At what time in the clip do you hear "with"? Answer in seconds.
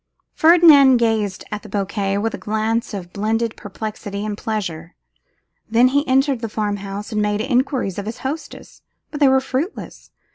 2.17-2.33